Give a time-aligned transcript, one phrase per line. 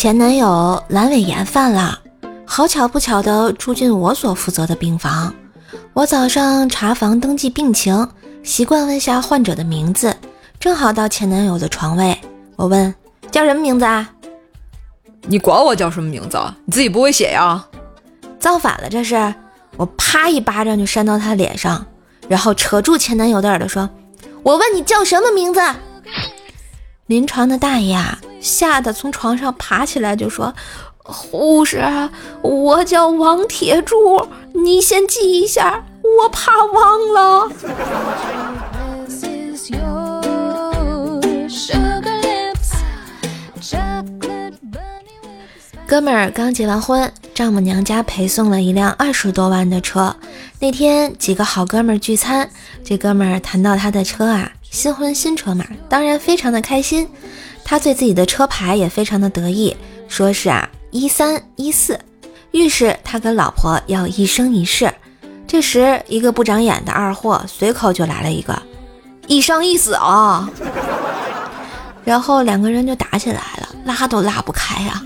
[0.00, 2.00] 前男友阑尾炎犯了，
[2.46, 5.34] 好巧不巧的住进我所负责的病房。
[5.92, 8.08] 我早上查房登记病情，
[8.42, 10.16] 习惯问下患者的名字，
[10.58, 12.18] 正好到前男友的床位。
[12.56, 12.94] 我问
[13.30, 14.10] 叫什么名字啊？
[15.26, 16.38] 你管我叫什么名字？
[16.64, 17.62] 你自己不会写呀？
[18.38, 19.34] 造反了这是！
[19.76, 21.84] 我啪一巴掌就扇到他脸上，
[22.26, 23.86] 然后扯住前男友的耳朵说
[24.42, 25.60] ：“我问你叫什么名字？”
[27.10, 30.54] 临床的大爷啊，吓得从床上爬起来就说
[31.02, 31.82] ：“护士，
[32.40, 35.84] 我叫王铁柱，你先记一下，
[36.20, 37.50] 我怕忘了。”
[45.84, 50.14] 哥们儿刚结完婚，丈母娘家陪送了一辆二十多万的车。
[50.60, 52.48] 那天几个好哥们儿聚餐，
[52.84, 57.08] 这哥们儿谈到他的车啊，新婚新车嘛，当然非常的开心。
[57.64, 59.76] 他对自己的车牌也非常的得意，
[60.08, 61.98] 说是啊一三一四，
[62.52, 64.92] 预示他跟老婆要一生一世。
[65.46, 68.60] 这时，一个不长眼的二货随口就来了一个
[69.26, 70.48] 一生一死啊，
[72.04, 75.02] 然后两个人就打起来了，拉都拉不开呀。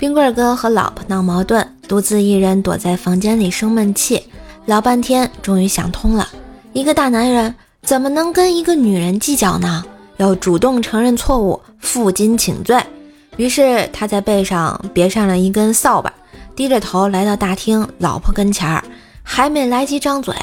[0.00, 4.22] 冰棍哥和老婆闹矛盾，独自一人躲在房间里生闷气，
[4.64, 6.26] 老半天终于想通了：
[6.72, 9.84] 一个大男人怎么能跟一个女人计较呢？
[10.16, 12.82] 要主动承认错误，负荆请罪。
[13.36, 16.10] 于是他在背上别上了一根扫把，
[16.56, 18.82] 低着头来到大厅老婆跟前儿，
[19.22, 20.34] 还没来及张嘴，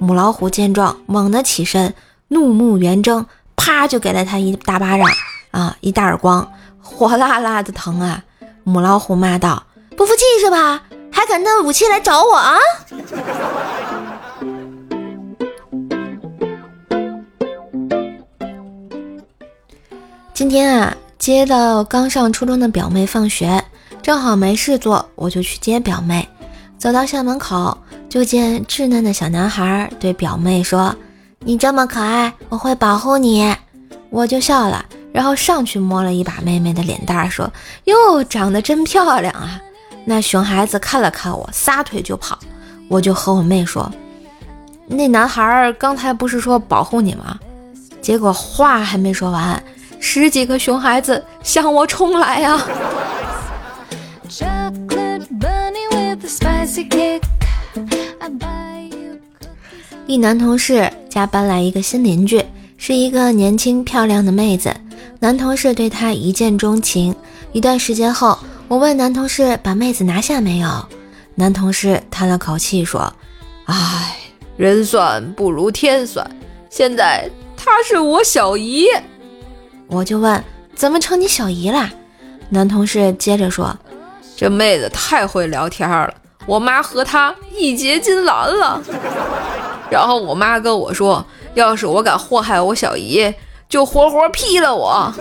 [0.00, 1.94] 母老虎见状猛地起身，
[2.26, 5.06] 怒目圆睁，啪就给了他一大巴掌
[5.52, 8.24] 啊，一大耳光，火辣辣的疼啊！
[8.68, 9.62] 母老虎骂道
[9.96, 10.82] ：“不服气是吧？
[11.12, 12.58] 还敢拿武器来找我啊！”
[20.34, 23.64] 今天啊，接到刚上初中的表妹放学，
[24.02, 26.28] 正好没事做，我就去接表妹。
[26.76, 30.92] 走到校门口，就见稚嫩的小男孩对表妹说
[31.38, 33.54] ：“你这么可爱，我会保护你。”
[34.10, 34.84] 我就笑了。
[35.16, 37.50] 然后上去摸了一把妹妹的脸蛋儿，说
[37.84, 39.58] ：“哟，长得真漂亮啊！”
[40.04, 42.38] 那熊孩子看了看我，撒腿就跑。
[42.86, 43.90] 我就和我妹说
[44.86, 47.38] ：“那男孩刚才不是说保护你吗？”
[48.02, 49.60] 结果话还没说完，
[50.00, 52.62] 十几个熊孩子向我冲来呀！
[60.06, 62.44] 一男同事家搬来一个新邻居，
[62.76, 64.74] 是一个年轻漂亮的妹子。
[65.18, 67.14] 男同事对她一见钟情。
[67.52, 68.38] 一段时间后，
[68.68, 70.86] 我问男同事把妹子拿下没有？
[71.34, 73.12] 男同事叹了口气说
[73.64, 74.16] ：“唉，
[74.56, 76.28] 人算不如天算，
[76.70, 78.86] 现在她是我小姨。”
[79.88, 80.42] 我就问
[80.74, 81.90] ：“怎么成你小姨啦？”
[82.50, 83.76] 男同事接着说
[84.36, 86.12] ：“这妹子太会聊天了，
[86.46, 88.82] 我妈和她义结金兰了。
[89.90, 91.24] 然后我妈跟我说，
[91.54, 93.32] 要是我敢祸害我小姨。”
[93.68, 95.12] 就活活劈了我！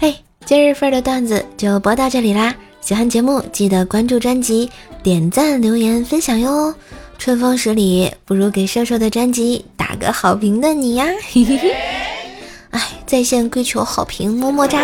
[0.00, 2.54] 嘿，今日份的段子就播到这里啦！
[2.80, 4.70] 喜欢节目记得关注专辑、
[5.02, 6.74] 点赞、留言、分享哟！
[7.18, 11.04] 春风十里，不如给瘦瘦的专辑打个好评的你呀！
[11.30, 11.76] 嘿嘿嘿！
[12.70, 14.78] 哎，在线跪求好评，么么哒！